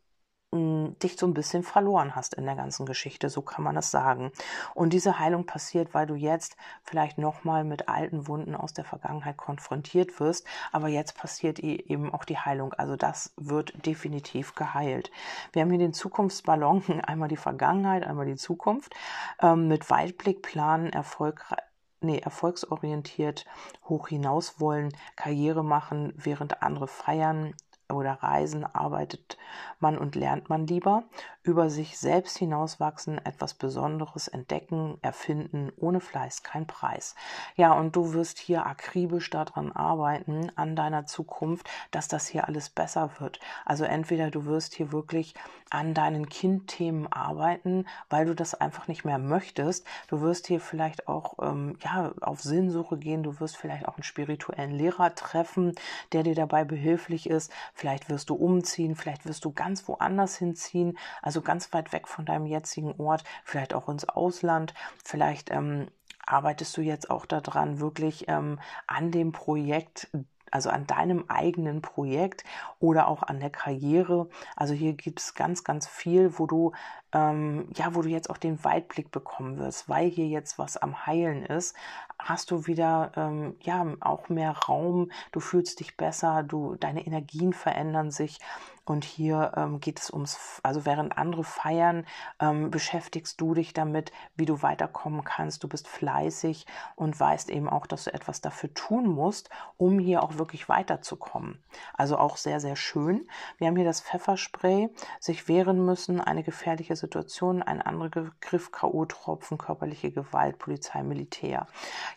[0.52, 4.32] dich so ein bisschen verloren hast in der ganzen Geschichte, so kann man das sagen.
[4.74, 9.38] Und diese Heilung passiert, weil du jetzt vielleicht nochmal mit alten Wunden aus der Vergangenheit
[9.38, 12.74] konfrontiert wirst, aber jetzt passiert eben auch die Heilung.
[12.74, 15.10] Also das wird definitiv geheilt.
[15.52, 18.94] Wir haben hier den Zukunftsballon, einmal die Vergangenheit, einmal die Zukunft,
[19.40, 21.58] ähm, mit Weitblickplan erfolgreich
[22.04, 23.46] nee, erfolgsorientiert
[23.84, 27.54] hoch hinaus wollen, Karriere machen, während andere feiern,
[27.92, 29.36] oder Reisen arbeitet
[29.80, 31.04] man und lernt man lieber,
[31.42, 37.14] über sich selbst hinauswachsen, etwas Besonderes entdecken, erfinden, ohne Fleiß kein Preis.
[37.56, 42.68] Ja, und du wirst hier akribisch daran arbeiten, an deiner Zukunft, dass das hier alles
[42.70, 43.40] besser wird.
[43.64, 45.34] Also entweder du wirst hier wirklich
[45.70, 49.86] an deinen Kindthemen arbeiten, weil du das einfach nicht mehr möchtest.
[50.08, 54.02] Du wirst hier vielleicht auch ähm, ja, auf Sinnsuche gehen, du wirst vielleicht auch einen
[54.02, 55.72] spirituellen Lehrer treffen,
[56.12, 60.96] der dir dabei behilflich ist vielleicht wirst du umziehen, vielleicht wirst du ganz woanders hinziehen,
[61.20, 65.88] also ganz weit weg von deinem jetzigen Ort, vielleicht auch ins Ausland, vielleicht ähm,
[66.26, 70.08] arbeitest du jetzt auch daran, wirklich ähm, an dem Projekt
[70.52, 72.44] also an deinem eigenen Projekt
[72.78, 74.28] oder auch an der Karriere.
[74.54, 76.72] Also hier gibt es ganz, ganz viel, wo du
[77.12, 81.06] ähm, ja, wo du jetzt auch den Weitblick bekommen wirst, weil hier jetzt was am
[81.06, 81.74] Heilen ist,
[82.18, 87.52] hast du wieder ähm, ja auch mehr Raum, du fühlst dich besser, du deine Energien
[87.52, 88.38] verändern sich
[88.84, 92.04] und hier ähm, geht es ums, also während andere feiern,
[92.40, 95.62] ähm, beschäftigst du dich damit, wie du weiterkommen kannst.
[95.62, 96.66] Du bist fleißig
[96.96, 101.62] und weißt eben auch, dass du etwas dafür tun musst, um hier auch wirklich weiterzukommen.
[101.94, 103.28] Also auch sehr, sehr schön.
[103.58, 104.90] Wir haben hier das Pfefferspray,
[105.20, 111.66] sich wehren müssen, eine gefährliche Situation, ein anderer Begriff, K.O.-Tropfen, körperliche Gewalt, Polizei, Militär.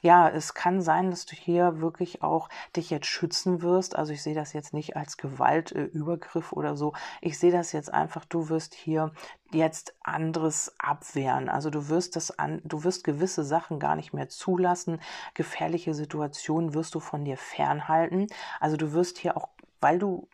[0.01, 3.95] Ja, es kann sein, dass du hier wirklich auch dich jetzt schützen wirst.
[3.95, 6.93] Also ich sehe das jetzt nicht als Gewaltübergriff oder so.
[7.21, 9.11] Ich sehe das jetzt einfach, du wirst hier
[9.51, 11.49] jetzt anderes abwehren.
[11.49, 14.99] Also du wirst das an, du wirst gewisse Sachen gar nicht mehr zulassen.
[15.33, 18.27] Gefährliche Situationen wirst du von dir fernhalten.
[18.59, 19.49] Also du wirst hier auch,
[19.81, 20.27] weil du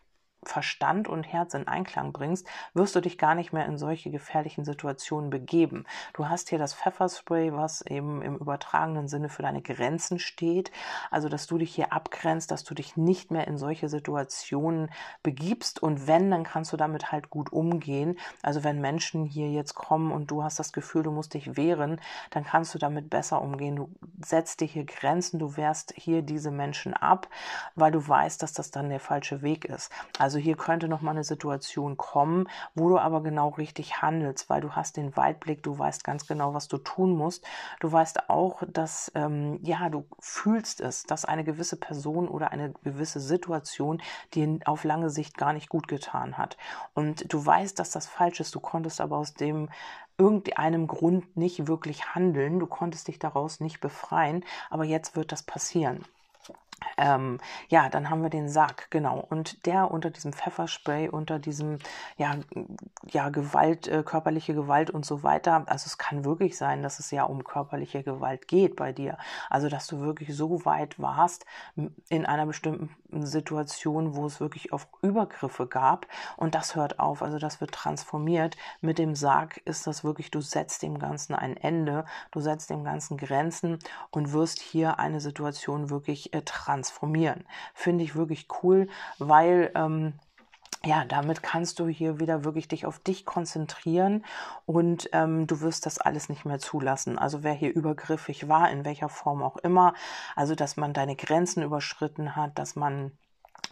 [0.43, 4.65] Verstand und Herz in Einklang bringst, wirst du dich gar nicht mehr in solche gefährlichen
[4.65, 5.85] Situationen begeben.
[6.13, 10.71] Du hast hier das Pfefferspray, was eben im übertragenen Sinne für deine Grenzen steht.
[11.11, 14.89] Also, dass du dich hier abgrenzt, dass du dich nicht mehr in solche Situationen
[15.21, 15.81] begibst.
[15.81, 18.17] Und wenn, dann kannst du damit halt gut umgehen.
[18.41, 22.01] Also, wenn Menschen hier jetzt kommen und du hast das Gefühl, du musst dich wehren,
[22.31, 23.75] dann kannst du damit besser umgehen.
[23.75, 23.89] Du
[24.25, 27.27] setzt dir hier Grenzen, du wehrst hier diese Menschen ab,
[27.75, 29.91] weil du weißt, dass das dann der falsche Weg ist.
[30.17, 34.49] Also also hier könnte noch mal eine Situation kommen, wo du aber genau richtig handelst,
[34.49, 37.45] weil du hast den Weitblick, du weißt ganz genau, was du tun musst.
[37.81, 42.71] Du weißt auch, dass ähm, ja du fühlst es, dass eine gewisse Person oder eine
[42.85, 44.01] gewisse Situation
[44.33, 46.55] dir auf lange Sicht gar nicht gut getan hat.
[46.93, 48.55] Und du weißt, dass das falsch ist.
[48.55, 49.67] Du konntest aber aus dem
[50.17, 52.57] irgendeinem Grund nicht wirklich handeln.
[52.57, 56.05] Du konntest dich daraus nicht befreien, aber jetzt wird das passieren.
[57.01, 59.25] Ähm, ja, dann haben wir den Sack, genau.
[59.29, 61.79] Und der unter diesem Pfefferspray, unter diesem,
[62.17, 62.35] ja,
[63.09, 65.63] ja, Gewalt, äh, körperliche Gewalt und so weiter.
[65.65, 69.17] Also es kann wirklich sein, dass es ja um körperliche Gewalt geht bei dir.
[69.49, 71.45] Also, dass du wirklich so weit warst
[72.09, 76.07] in einer bestimmten Situation, wo es wirklich auf Übergriffe gab.
[76.37, 77.21] Und das hört auf.
[77.21, 78.57] Also, das wird transformiert.
[78.81, 82.05] Mit dem Sarg ist das wirklich, du setzt dem Ganzen ein Ende.
[82.31, 83.79] Du setzt dem Ganzen Grenzen
[84.11, 87.45] und wirst hier eine Situation wirklich äh, transformieren.
[87.73, 88.87] Finde ich wirklich cool,
[89.19, 90.13] weil ähm,
[90.83, 94.25] ja, damit kannst du hier wieder wirklich dich auf dich konzentrieren
[94.65, 97.19] und ähm, du wirst das alles nicht mehr zulassen.
[97.19, 99.93] Also wer hier übergriffig war, in welcher Form auch immer,
[100.35, 103.11] also dass man deine Grenzen überschritten hat, dass man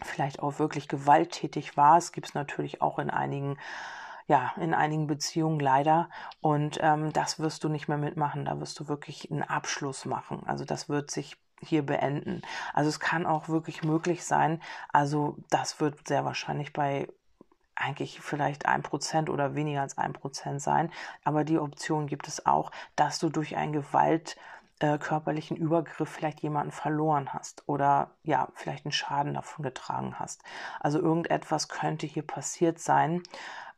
[0.04, 3.58] vielleicht auch wirklich gewalttätig war, es gibt es natürlich auch in einigen
[4.30, 6.08] ja, in einigen Beziehungen leider.
[6.40, 8.44] Und ähm, das wirst du nicht mehr mitmachen.
[8.44, 10.44] Da wirst du wirklich einen Abschluss machen.
[10.46, 12.42] Also das wird sich hier beenden.
[12.74, 14.60] Also es kann auch wirklich möglich sein.
[14.92, 17.08] Also das wird sehr wahrscheinlich bei
[17.74, 20.92] eigentlich vielleicht ein Prozent oder weniger als ein Prozent sein.
[21.24, 24.36] Aber die Option gibt es auch, dass du durch einen Gewalt
[24.80, 30.42] äh, körperlichen Übergriff vielleicht jemanden verloren hast oder ja, vielleicht einen Schaden davon getragen hast.
[30.80, 33.22] Also irgendetwas könnte hier passiert sein.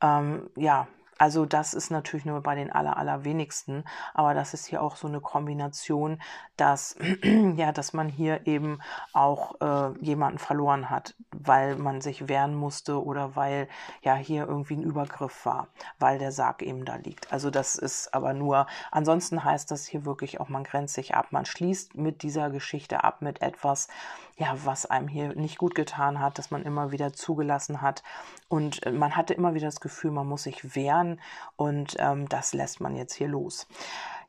[0.00, 0.86] Ähm, ja,
[1.22, 5.06] also das ist natürlich nur bei den aller, allerwenigsten, aber das ist hier auch so
[5.06, 6.20] eine Kombination,
[6.56, 6.96] dass,
[7.54, 8.80] ja, dass man hier eben
[9.12, 13.68] auch äh, jemanden verloren hat, weil man sich wehren musste oder weil
[14.02, 15.68] ja hier irgendwie ein Übergriff war,
[16.00, 17.32] weil der Sarg eben da liegt.
[17.32, 21.28] Also das ist aber nur, ansonsten heißt das hier wirklich auch, man grenzt sich ab,
[21.30, 23.86] man schließt mit dieser Geschichte ab, mit etwas,
[24.36, 28.02] ja, was einem hier nicht gut getan hat, dass man immer wieder zugelassen hat.
[28.48, 31.20] Und äh, man hatte immer wieder das Gefühl, man muss sich wehren
[31.56, 33.66] und ähm, das lässt man jetzt hier los.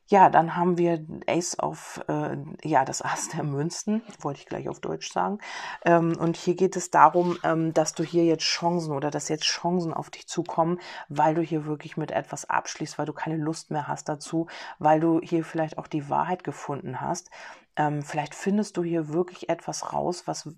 [0.07, 4.67] Ja, dann haben wir Ace of, äh, ja, das Ass der Münzen, wollte ich gleich
[4.67, 5.39] auf Deutsch sagen.
[5.85, 9.45] Ähm, und hier geht es darum, ähm, dass du hier jetzt Chancen oder dass jetzt
[9.45, 13.71] Chancen auf dich zukommen, weil du hier wirklich mit etwas abschließt, weil du keine Lust
[13.71, 17.29] mehr hast dazu, weil du hier vielleicht auch die Wahrheit gefunden hast.
[17.75, 20.49] Ähm, vielleicht findest du hier wirklich etwas raus, was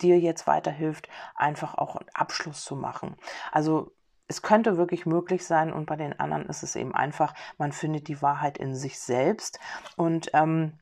[0.00, 3.16] dir jetzt weiterhilft, einfach auch einen Abschluss zu machen.
[3.52, 3.92] Also
[4.28, 8.08] es könnte wirklich möglich sein und bei den anderen ist es eben einfach, man findet
[8.08, 9.58] die Wahrheit in sich selbst
[9.96, 10.78] und ähm,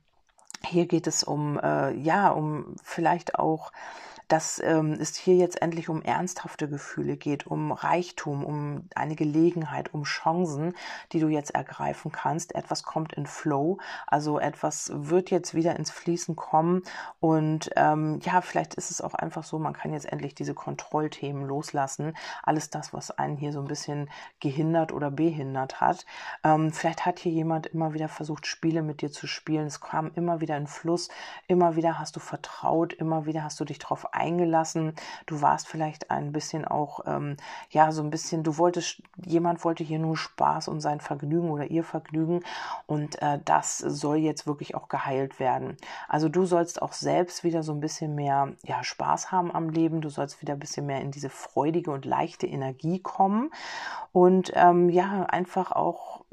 [0.64, 3.72] hier geht es um, äh, ja, um vielleicht auch
[4.28, 9.94] dass ähm, es hier jetzt endlich um ernsthafte Gefühle geht, um Reichtum, um eine Gelegenheit,
[9.94, 10.74] um Chancen,
[11.12, 12.54] die du jetzt ergreifen kannst.
[12.54, 16.82] Etwas kommt in Flow, also etwas wird jetzt wieder ins Fließen kommen
[17.20, 21.46] und ähm, ja, vielleicht ist es auch einfach so, man kann jetzt endlich diese Kontrollthemen
[21.46, 22.16] loslassen.
[22.42, 24.10] Alles das, was einen hier so ein bisschen
[24.40, 26.06] gehindert oder behindert hat.
[26.44, 29.66] Ähm, vielleicht hat hier jemand immer wieder versucht, Spiele mit dir zu spielen.
[29.66, 31.08] Es kam immer wieder in Fluss,
[31.46, 34.94] immer wieder hast du vertraut, immer wieder hast du dich darauf eingelassen.
[35.26, 37.36] Du warst vielleicht ein bisschen auch, ähm,
[37.70, 41.70] ja, so ein bisschen, du wolltest, jemand wollte hier nur Spaß und sein Vergnügen oder
[41.70, 42.42] ihr Vergnügen
[42.86, 45.76] und äh, das soll jetzt wirklich auch geheilt werden.
[46.08, 50.00] Also du sollst auch selbst wieder so ein bisschen mehr, ja, Spaß haben am Leben.
[50.00, 53.50] Du sollst wieder ein bisschen mehr in diese freudige und leichte Energie kommen
[54.12, 56.24] und ähm, ja, einfach auch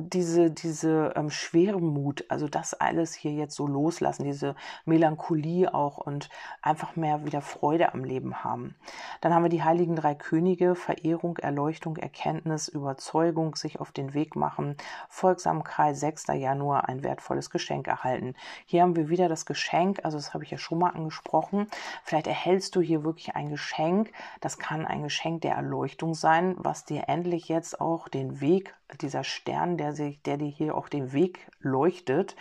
[0.00, 6.28] diese, diese ähm, Schwermut, also das alles hier jetzt so loslassen, diese Melancholie auch und
[6.62, 8.74] einfach mehr wieder Freude am Leben haben.
[9.20, 14.36] Dann haben wir die heiligen drei Könige, Verehrung, Erleuchtung, Erkenntnis, Überzeugung, sich auf den Weg
[14.36, 14.76] machen,
[15.08, 16.28] Folgsamkeit, 6.
[16.34, 18.34] Januar, ein wertvolles Geschenk erhalten.
[18.66, 21.66] Hier haben wir wieder das Geschenk, also das habe ich ja schon mal angesprochen.
[22.04, 24.12] Vielleicht erhältst du hier wirklich ein Geschenk.
[24.40, 29.24] Das kann ein Geschenk der Erleuchtung sein, was dir endlich jetzt auch den Weg dieser
[29.24, 32.36] Stern, der sich, der dir hier auch den Weg leuchtet.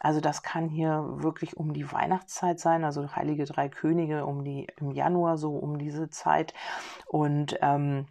[0.00, 4.66] Also das kann hier wirklich um die Weihnachtszeit sein, also Heilige Drei Könige um die
[4.78, 6.54] im Januar so um diese Zeit
[7.06, 8.06] und ähm,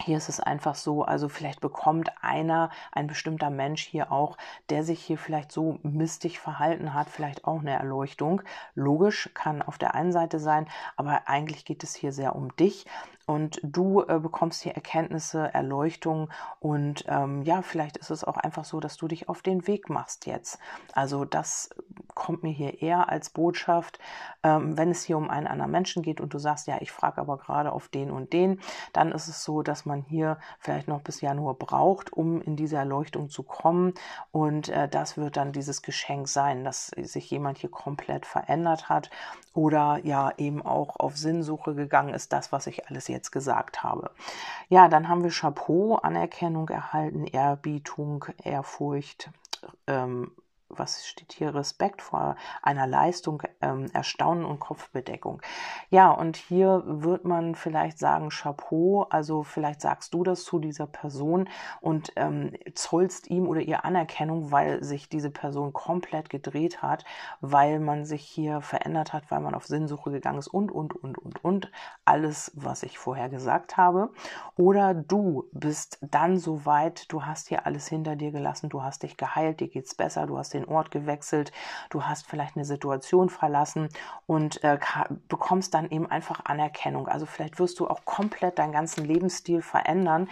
[0.00, 4.36] hier ist es einfach so, also vielleicht bekommt einer, ein bestimmter Mensch hier auch,
[4.68, 8.42] der sich hier vielleicht so mistig verhalten hat, vielleicht auch eine Erleuchtung.
[8.74, 12.86] Logisch kann auf der einen Seite sein, aber eigentlich geht es hier sehr um dich
[13.26, 18.64] und du äh, bekommst hier Erkenntnisse, Erleuchtung und ähm, ja, vielleicht ist es auch einfach
[18.64, 20.58] so, dass du dich auf den Weg machst jetzt.
[20.92, 21.70] Also das
[22.14, 23.98] kommt mir hier eher als Botschaft,
[24.42, 27.20] ähm, wenn es hier um einen anderen Menschen geht und du sagst, ja, ich frage
[27.20, 28.60] aber gerade auf den und den,
[28.92, 32.76] dann ist es so, dass man hier vielleicht noch bis Januar braucht, um in diese
[32.76, 33.94] Erleuchtung zu kommen
[34.32, 39.10] und äh, das wird dann dieses Geschenk sein, dass sich jemand hier komplett verändert hat
[39.54, 44.10] oder ja eben auch auf Sinnsuche gegangen ist, das, was ich alles jetzt gesagt habe.
[44.68, 49.30] Ja, dann haben wir Chapeau, Anerkennung erhalten, Ehrbietung, Ehrfurcht,
[49.86, 50.32] ähm,
[50.68, 55.42] was steht hier, Respekt vor einer Leistung, ähm, Erstaunen und Kopfbedeckung.
[55.90, 60.86] Ja, und hier wird man vielleicht sagen, Chapeau, also vielleicht sagst du das zu dieser
[60.86, 61.48] Person
[61.80, 67.04] und ähm, zollst ihm oder ihr Anerkennung, weil sich diese Person komplett gedreht hat,
[67.40, 71.18] weil man sich hier verändert hat, weil man auf Sinnsuche gegangen ist und, und, und,
[71.18, 71.70] und, und.
[72.04, 74.10] Alles, was ich vorher gesagt habe.
[74.56, 79.02] Oder du bist dann so weit, du hast hier alles hinter dir gelassen, du hast
[79.02, 81.52] dich geheilt, dir geht's besser, du hast den Ort gewechselt,
[81.90, 83.88] du hast vielleicht eine Situation verlassen
[84.26, 84.78] und äh,
[85.28, 87.08] bekommst dann eben einfach Anerkennung.
[87.08, 90.28] Also vielleicht wirst du auch komplett deinen ganzen Lebensstil verändern,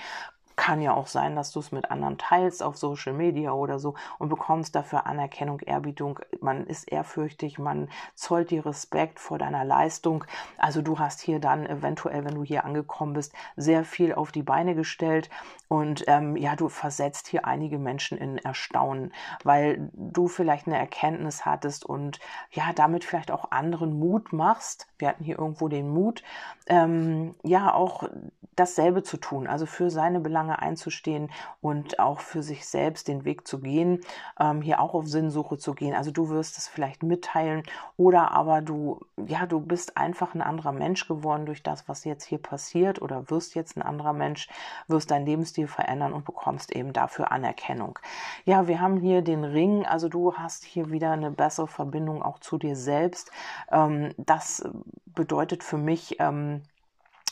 [0.56, 3.94] kann ja auch sein, dass du es mit anderen teilst auf Social Media oder so
[4.18, 6.20] und bekommst dafür Anerkennung, Ehrbietung.
[6.40, 10.24] Man ist ehrfürchtig, man zollt dir Respekt vor deiner Leistung.
[10.58, 14.42] Also du hast hier dann eventuell, wenn du hier angekommen bist, sehr viel auf die
[14.42, 15.30] Beine gestellt
[15.72, 19.11] und ähm, ja, du versetzt hier einige Menschen in Erstaunen,
[19.42, 24.87] weil du vielleicht eine Erkenntnis hattest und ja, damit vielleicht auch anderen Mut machst.
[24.98, 26.22] Wir hatten hier irgendwo den Mut,
[26.66, 28.06] ähm, ja, auch
[28.54, 31.30] dasselbe zu tun, also für seine Belange einzustehen
[31.62, 34.00] und auch für sich selbst den Weg zu gehen,
[34.38, 35.94] ähm, hier auch auf Sinnsuche zu gehen.
[35.94, 37.62] Also du wirst es vielleicht mitteilen
[37.96, 42.24] oder aber du, ja, du bist einfach ein anderer Mensch geworden durch das, was jetzt
[42.24, 44.48] hier passiert oder wirst jetzt ein anderer Mensch,
[44.87, 47.98] wirst dein Lebensstil verändern und bekommst eben dafür Anerkennung.
[48.44, 52.38] Ja, wir haben hier den Ring, also du hast hier wieder eine bessere Verbindung auch
[52.38, 53.31] zu dir selbst.
[53.70, 54.68] Ähm, das
[55.07, 56.62] bedeutet für mich, ähm,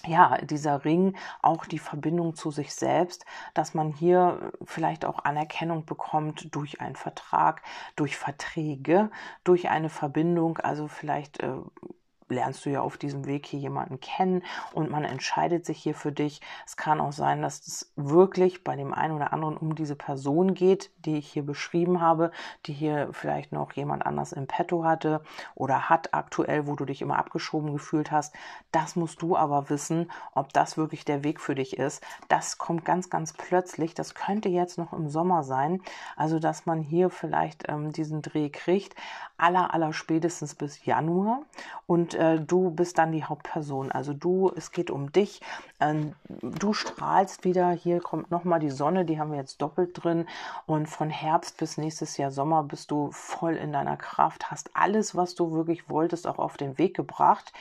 [0.07, 5.85] ja, dieser Ring auch die Verbindung zu sich selbst, dass man hier vielleicht auch Anerkennung
[5.85, 7.63] bekommt durch einen Vertrag,
[7.97, 9.11] durch Verträge,
[9.45, 11.53] durch eine Verbindung, also vielleicht äh,
[12.31, 16.13] lernst du ja auf diesem Weg hier jemanden kennen und man entscheidet sich hier für
[16.13, 16.41] dich.
[16.67, 20.55] Es kann auch sein, dass es wirklich bei dem einen oder anderen um diese Person
[20.55, 22.31] geht, die ich hier beschrieben habe,
[22.67, 25.23] die hier vielleicht noch jemand anders im Petto hatte
[25.55, 28.35] oder hat aktuell, wo du dich immer abgeschoben gefühlt hast.
[28.73, 32.03] Das musst du aber wissen, ob das wirklich der Weg für dich ist.
[32.29, 33.95] Das kommt ganz, ganz plötzlich.
[33.95, 35.83] Das könnte jetzt noch im Sommer sein.
[36.17, 38.95] Also, dass man hier vielleicht ähm, diesen Dreh kriegt.
[39.37, 41.43] Aller, aller spätestens bis Januar.
[41.87, 43.91] Und äh, du bist dann die Hauptperson.
[43.91, 45.41] Also du, es geht um dich.
[45.81, 47.71] Ähm, du strahlst wieder.
[47.71, 50.27] Hier kommt nochmal die Sonne, die haben wir jetzt doppelt drin.
[50.67, 55.17] Und von Herbst bis nächstes Jahr Sommer bist du voll in deiner Kraft, hast alles,
[55.17, 57.53] was du wirklich wolltest, auch auf den Weg gebracht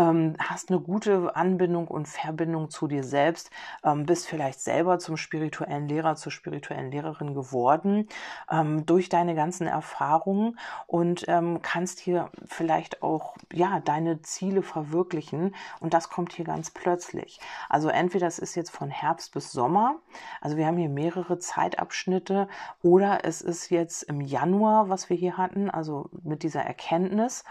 [0.00, 3.50] ähm, hast eine gute Anbindung und Verbindung zu dir selbst,
[3.84, 8.08] ähm, bist vielleicht selber zum spirituellen Lehrer, zur spirituellen Lehrerin geworden
[8.50, 15.54] ähm, durch deine ganzen Erfahrungen und ähm, kannst hier vielleicht auch ja deine Ziele verwirklichen
[15.80, 17.38] und das kommt hier ganz plötzlich.
[17.68, 19.96] Also entweder es ist jetzt von Herbst bis Sommer,
[20.40, 22.48] also wir haben hier mehrere Zeitabschnitte
[22.82, 27.44] oder es ist jetzt im Januar, was wir hier hatten, also mit dieser Erkenntnis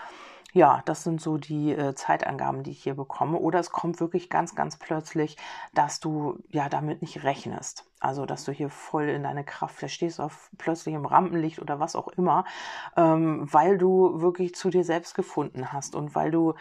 [0.53, 3.37] ja, das sind so die äh, Zeitangaben, die ich hier bekomme.
[3.37, 5.37] Oder es kommt wirklich ganz, ganz plötzlich,
[5.73, 7.85] dass du ja damit nicht rechnest.
[7.99, 11.95] Also, dass du hier voll in deine Kraft verstehst, auf plötzlich im Rampenlicht oder was
[11.95, 12.45] auch immer,
[12.97, 16.55] ähm, weil du wirklich zu dir selbst gefunden hast und weil du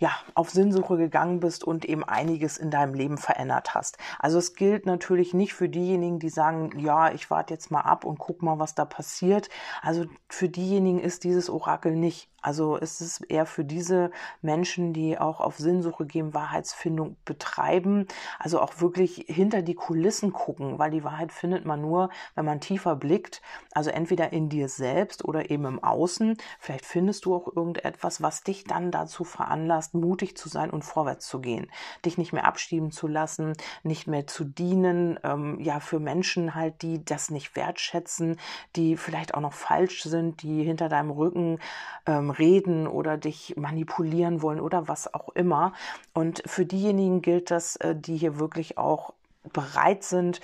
[0.00, 3.98] ja, auf Sinnsuche gegangen bist und eben einiges in deinem Leben verändert hast.
[4.18, 8.06] Also es gilt natürlich nicht für diejenigen, die sagen, ja, ich warte jetzt mal ab
[8.06, 9.50] und guck mal, was da passiert.
[9.82, 12.29] Also für diejenigen ist dieses Orakel nicht.
[12.42, 18.06] Also es ist eher für diese Menschen, die auch auf Sinnsuche gehen, Wahrheitsfindung betreiben,
[18.38, 22.60] also auch wirklich hinter die Kulissen gucken, weil die Wahrheit findet man nur, wenn man
[22.60, 26.36] tiefer blickt, also entweder in dir selbst oder eben im Außen.
[26.58, 31.26] Vielleicht findest du auch irgendetwas, was dich dann dazu veranlasst, mutig zu sein und vorwärts
[31.26, 31.70] zu gehen,
[32.04, 36.82] dich nicht mehr abschieben zu lassen, nicht mehr zu dienen, ähm, ja für Menschen halt,
[36.82, 38.38] die das nicht wertschätzen,
[38.76, 41.58] die vielleicht auch noch falsch sind, die hinter deinem Rücken
[42.06, 45.72] ähm, reden oder dich manipulieren wollen oder was auch immer.
[46.14, 49.12] Und für diejenigen gilt das, äh, die hier wirklich auch
[49.52, 50.40] bereit sind,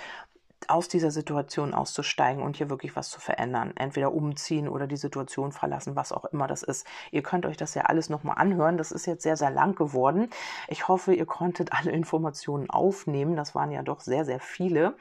[0.67, 3.73] aus dieser Situation auszusteigen und hier wirklich was zu verändern.
[3.75, 6.85] Entweder umziehen oder die Situation verlassen, was auch immer das ist.
[7.11, 8.77] Ihr könnt euch das ja alles nochmal anhören.
[8.77, 10.29] Das ist jetzt sehr, sehr lang geworden.
[10.67, 13.35] Ich hoffe, ihr konntet alle Informationen aufnehmen.
[13.35, 14.95] Das waren ja doch sehr, sehr viele.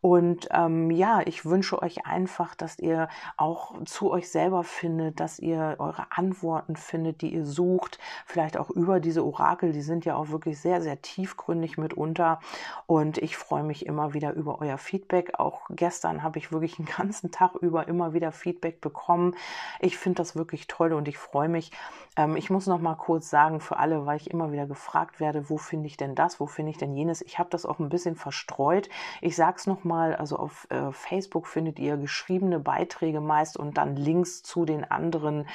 [0.00, 5.38] Und ähm, ja, ich wünsche euch einfach, dass ihr auch zu euch selber findet, dass
[5.38, 7.98] ihr eure Antworten findet, die ihr sucht.
[8.26, 9.72] Vielleicht auch über diese Orakel.
[9.72, 12.40] Die sind ja auch wirklich sehr, sehr tiefgründig mitunter.
[12.86, 14.93] Und ich freue mich immer wieder über euer Feedback.
[14.94, 15.40] Feedback.
[15.40, 19.34] Auch gestern habe ich wirklich einen ganzen Tag über immer wieder Feedback bekommen.
[19.80, 21.72] Ich finde das wirklich toll und ich freue mich.
[22.16, 25.48] Ähm, ich muss noch mal kurz sagen für alle, weil ich immer wieder gefragt werde,
[25.50, 27.22] wo finde ich denn das, wo finde ich denn jenes.
[27.22, 28.88] Ich habe das auch ein bisschen verstreut.
[29.20, 33.76] Ich sage es noch mal, also auf äh, Facebook findet ihr geschriebene Beiträge meist und
[33.78, 35.46] dann Links zu den anderen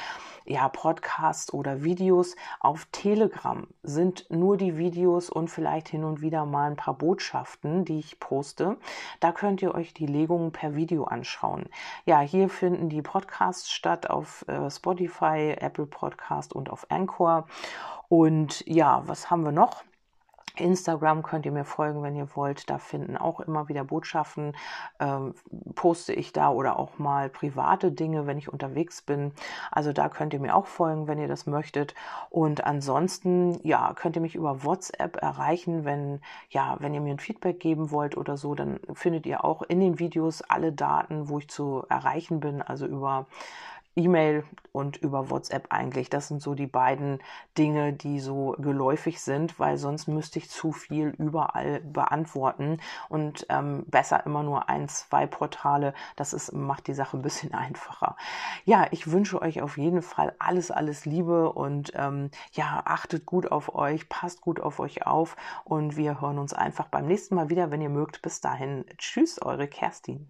[0.46, 2.36] ja, Podcasts oder Videos.
[2.60, 7.86] Auf Telegram sind nur die Videos und vielleicht hin und wieder mal ein paar Botschaften,
[7.86, 8.78] die ich poste.
[9.20, 11.70] Da könnt ihr euch die Legungen per Video anschauen.
[12.06, 15.86] Ja, hier finden die Podcasts statt auf äh, Spotify, Apple
[16.50, 17.48] Podcast und auf Anchor.
[18.08, 19.84] Und ja, was haben wir noch?
[20.56, 22.70] Instagram könnt ihr mir folgen, wenn ihr wollt.
[22.70, 24.58] Da finden auch immer wieder Botschaften,
[25.00, 25.34] ähm,
[25.74, 29.32] poste ich da oder auch mal private Dinge, wenn ich unterwegs bin.
[29.72, 31.96] Also da könnt ihr mir auch folgen, wenn ihr das möchtet.
[32.30, 37.20] Und ansonsten, ja, könnt ihr mich über WhatsApp erreichen, wenn, ja, wenn ihr mir ein
[37.20, 41.40] Feedback geben wollt oder so, dann findet ihr auch in den Videos alle Daten, wo
[41.40, 43.28] ich zu erreichen bin, also über
[44.00, 46.10] E-Mail und über WhatsApp eigentlich.
[46.10, 47.20] Das sind so die beiden
[47.58, 53.84] Dinge, die so geläufig sind, weil sonst müsste ich zu viel überall beantworten und ähm,
[53.88, 55.94] besser immer nur ein, zwei Portale.
[56.16, 58.16] Das ist, macht die Sache ein bisschen einfacher.
[58.66, 63.52] Ja, ich wünsche euch auf jeden Fall alles, alles Liebe und ähm, ja, achtet gut
[63.52, 65.36] auf euch, passt gut auf euch auf
[65.66, 68.22] und wir hören uns einfach beim nächsten Mal wieder, wenn ihr mögt.
[68.22, 70.30] Bis dahin, tschüss, eure Kerstin.